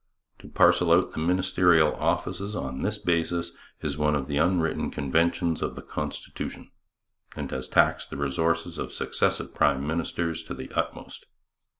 To 0.39 0.49
parcel 0.49 0.91
out 0.93 1.11
the 1.11 1.19
ministerial 1.19 1.93
offices 1.93 2.55
on 2.55 2.81
this 2.81 2.97
basis 2.97 3.51
is 3.81 3.99
one 3.99 4.15
of 4.15 4.25
the 4.25 4.37
unwritten 4.37 4.89
conventions 4.89 5.61
of 5.61 5.75
the 5.75 5.83
constitution, 5.83 6.71
and 7.35 7.51
has 7.51 7.67
taxed 7.67 8.09
the 8.09 8.17
resources 8.17 8.79
of 8.79 8.91
successive 8.93 9.53
prime 9.53 9.85
ministers 9.85 10.41
to 10.45 10.55
the 10.55 10.71
utmost. 10.75 11.27